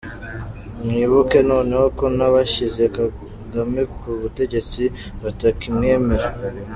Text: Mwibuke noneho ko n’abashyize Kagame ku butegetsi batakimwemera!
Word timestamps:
Mwibuke 0.83 1.37
noneho 1.51 1.85
ko 1.97 2.05
n’abashyize 2.17 2.83
Kagame 2.95 3.81
ku 3.97 4.09
butegetsi 4.21 4.83
batakimwemera! 5.23 6.27